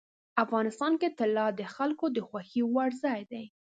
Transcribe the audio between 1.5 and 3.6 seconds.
د خلکو د خوښې وړ ځای دی.